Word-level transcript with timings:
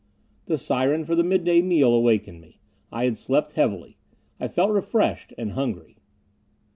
The 0.47 0.57
siren 0.57 1.05
for 1.05 1.13
the 1.13 1.23
mid 1.23 1.43
day 1.43 1.61
meal 1.61 1.93
awakened 1.93 2.41
me. 2.41 2.59
I 2.91 3.03
had 3.03 3.17
slept 3.19 3.53
heavily. 3.53 3.97
I 4.39 4.47
felt 4.47 4.71
refreshed. 4.71 5.31
And 5.37 5.51
hungry. 5.51 5.95